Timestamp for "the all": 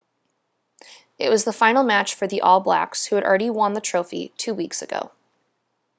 2.25-2.59